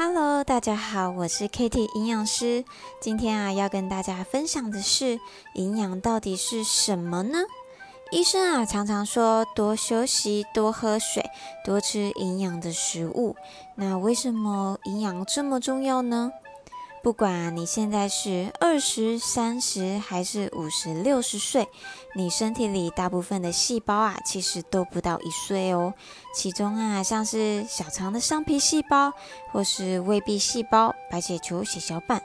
[0.00, 2.64] Hello，大家好，我是 Kitty 营养师。
[3.00, 5.18] 今天啊，要跟大家分享的是
[5.54, 7.40] 营养到底是什么呢？
[8.12, 11.28] 医生啊，常常说多休息、多喝水、
[11.64, 13.34] 多吃营养的食物。
[13.74, 16.30] 那为什么营养这么重要呢？
[17.00, 21.68] 不管你现在是二十三十还是五十六十岁，
[22.16, 25.94] 你身体里大部分的细胞啊，其实都不到一岁哦。
[26.34, 29.12] 其中啊，像是小肠的上皮细胞，
[29.52, 32.22] 或是胃壁细胞、白血球、血小板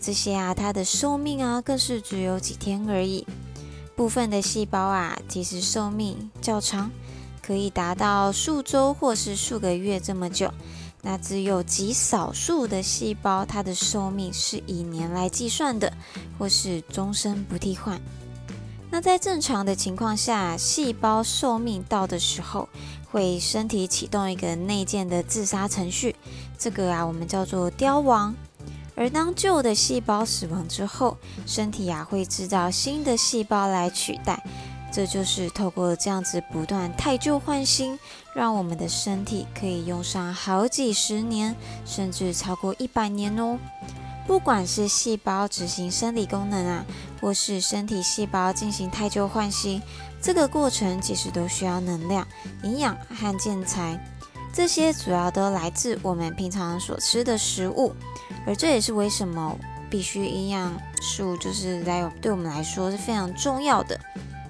[0.00, 3.26] 这些啊，它的寿命啊，更是只有几天而已。
[3.94, 6.90] 部分的细胞啊，其实寿命较长，
[7.40, 10.50] 可以达到数周或是数个月这么久。
[11.06, 15.92] 那只有极少数的细胞，它的寿命是以年来计算的，
[16.38, 18.00] 或是终身不替换。
[18.90, 22.68] 那在正常的情况下，细胞寿命到的时候，
[23.10, 26.16] 会身体启动一个内建的自杀程序，
[26.58, 28.34] 这个啊我们叫做凋亡。
[28.96, 34.42] 而当旧的细胞死亡之后，身体啊会制造新的细胞来取代。
[34.94, 37.98] 这就是透过这样子不断汰旧换新，
[38.32, 43.58] 让我们的身体可以用上好几十年，甚至超过一百年哦。
[44.24, 46.84] 不管是细胞执行生理功能啊，
[47.20, 49.82] 或是身体细胞进行汰旧换新，
[50.22, 52.24] 这个过程其实都需要能量、
[52.62, 53.98] 营养和建材。
[54.52, 57.92] 这些主要都来自我们平常所吃的食物，
[58.46, 59.58] 而这也是为什么
[59.90, 63.98] 必须营养素就是来对我们来说是非常重要的。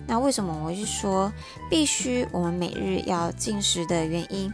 [0.07, 1.33] 那为什么我是说
[1.71, 4.53] 必须我们每日要进食的原因？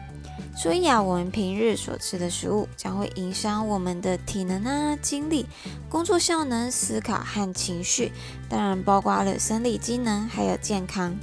[0.56, 5.46] 所以啊，我们平日所吃的食物将会影响我们的体能啊、精力、
[5.88, 8.12] 工作效能、思考和情绪，
[8.48, 11.16] 当然包括了生理机能还有健康。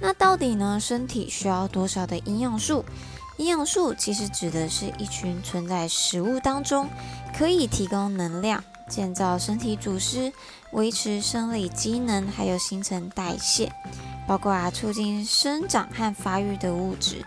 [0.00, 2.84] 那到底呢，身体需要多少的营养素？
[3.38, 6.88] 营养素其实指的是一群存在食物当中，
[7.36, 8.62] 可以提供能量。
[8.88, 10.32] 建造身体组织、
[10.72, 13.72] 维持生理机能，还有新陈代谢，
[14.26, 17.24] 包括啊促进生长和发育的物质。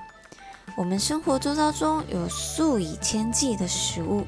[0.77, 4.25] 我们生活周遭中有数以千计的食物，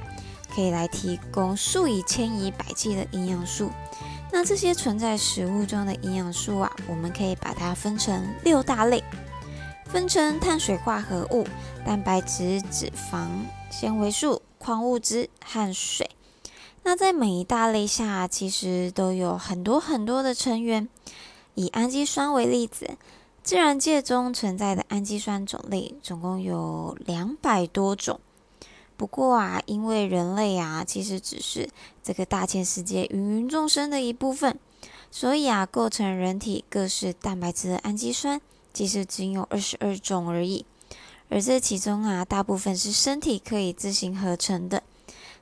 [0.54, 3.72] 可以来提供数以千以百计的营养素。
[4.34, 9.04] 那这些存在食物中的营养素啊，我们可以把它分成六大类，
[9.86, 11.46] 分成碳水化合物、
[11.86, 13.28] 蛋白质、脂肪、
[13.70, 16.10] 纤维素、矿物质和水。
[16.84, 20.90] 那在每一大类下，其实都有很多很多的成员。
[21.54, 22.98] 以氨基酸为例子，
[23.44, 28.20] 自然界中存在的氨基酸种类总共有两百多种。
[28.98, 31.70] 不过啊，因为人类啊，其实只是
[32.02, 34.58] 这个大千世界芸芸众生的一部分，
[35.12, 38.40] 所以啊，构成人体各式蛋白质的氨基酸
[38.74, 40.66] 其实仅有二十二种而已。
[41.30, 44.84] 而这其中啊，大部分是身体可以自行合成的。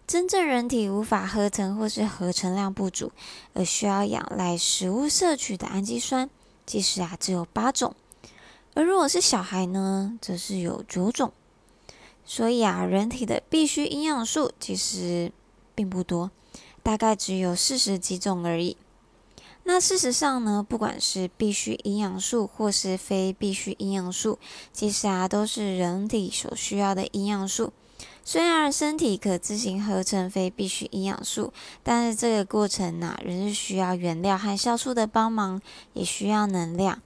[0.10, 3.12] 真正人体无法合成或是合成量不足，
[3.54, 6.28] 而需要仰赖食物摄取的氨基酸，
[6.66, 7.96] 其实啊只有八种。
[8.74, 11.32] 而如果是小孩呢，则是有九种。
[12.26, 15.32] 所以啊，人体的必需营养素其实
[15.76, 16.32] 并不多，
[16.82, 18.78] 大概只有四十几种而已。
[19.66, 24.40] 那事实上呢，不管是必需营养素或是非必需营养素，
[24.74, 27.72] 其实啊都是人体所需要的营养素。
[28.32, 31.52] 虽然身体可自行合成非必需营养素，
[31.82, 35.60] 但是这个过程呢，仍是需要原料和酵素的帮忙，
[35.94, 37.02] 也需要能量。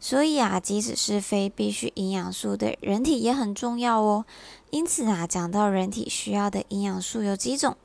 [0.00, 4.24] 所以啊，即使是非必需营养素对人体也很重要哦。
[4.70, 7.76] 因此啊，讲到人体需要的营养素有几种，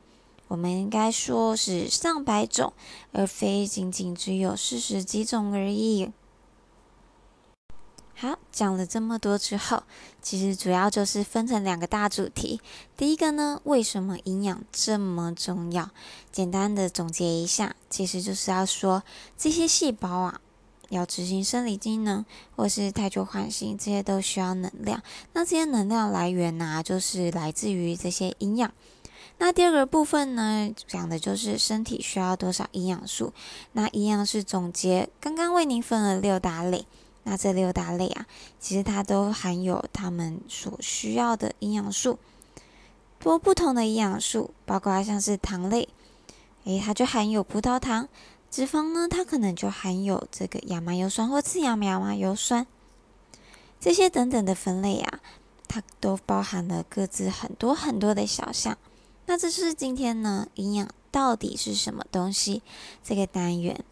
[0.48, 2.72] 我们应该说是上百种，
[3.12, 6.10] 而非仅仅只有四十几种而已。
[8.20, 9.84] 好，讲了这么多之后，
[10.24, 12.60] 其实主要就是分成两个大主题。
[12.98, 15.92] 第一个呢，为什么营养这么重要？
[16.32, 19.04] 简单的总结一下，其实就是要说
[19.38, 20.42] 这些细胞啊，
[20.90, 22.26] 要执行生理机能
[22.56, 25.04] 或是太旧换新，这些都需要能量。
[25.34, 28.74] 那这些能量来源呢，就是来自于这些营养。
[29.38, 33.32] 那第二个部分呢，讲的就是身体需要多少营养素。
[33.74, 36.88] 那营养是总结，刚刚为您分了六大类。
[37.30, 38.26] 那这六大类啊，
[38.58, 42.18] 其实它都含有它们所需要的营养素。
[43.20, 45.90] 多不同的营养素，包括像是糖类，
[46.64, 48.06] 诶，它就含有葡萄糖；
[48.50, 52.66] 脂肪呢，它可能就含有这个亚麻油酸或次亚麻油酸。
[53.78, 55.20] 这些等等的分类啊，
[55.68, 58.78] 它都包含了各自很多很多的小项。
[59.26, 62.62] 那这是今天呢，营养到底是什么东西？
[63.04, 63.84] 这个单元。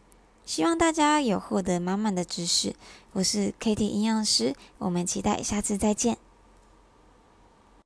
[0.45, 2.75] 希望大家有获得满满的知识。
[3.13, 6.17] 我是 Kitty 营养师，我们期待下次再见。